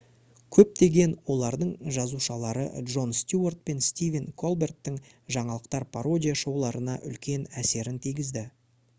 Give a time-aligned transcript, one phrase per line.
[0.55, 2.63] көптеген олардың жазушылары
[2.93, 4.97] джон стюарт пен стивен колберттің
[5.35, 8.45] жаңалықтар пародия шоуларына үлкен әсерін тигізді